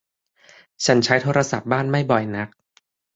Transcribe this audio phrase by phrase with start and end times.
[0.85, 2.49] ฉันใช้โทรศัพท์บ้านไม่บ่อยนัก